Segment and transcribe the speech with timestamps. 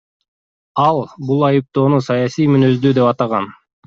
[0.83, 3.47] Ал бул айыптоону саясий мүнөздүү деп атаган.